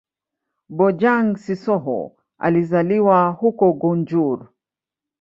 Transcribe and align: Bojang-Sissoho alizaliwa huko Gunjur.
Bojang-Sissoho 0.69 2.15
alizaliwa 2.39 3.29
huko 3.29 3.73
Gunjur. 3.73 4.47